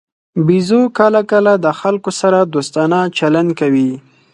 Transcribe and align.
بیزو 0.45 0.81
کله 0.99 1.21
کله 1.31 1.53
د 1.65 1.67
خلکو 1.79 2.09
سره 2.19 2.39
دوستانه 2.53 2.99
چلند 3.17 3.49
کوي. 3.59 3.89